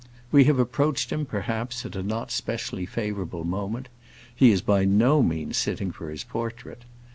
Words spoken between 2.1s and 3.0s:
especially